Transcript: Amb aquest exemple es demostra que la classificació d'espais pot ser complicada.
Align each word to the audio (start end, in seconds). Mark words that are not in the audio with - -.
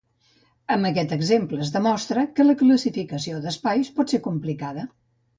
Amb 0.75 0.87
aquest 0.89 1.11
exemple 1.17 1.59
es 1.65 1.69
demostra 1.75 2.23
que 2.39 2.45
la 2.47 2.55
classificació 2.61 3.41
d'espais 3.43 3.91
pot 3.99 4.15
ser 4.15 4.21
complicada. 4.29 4.87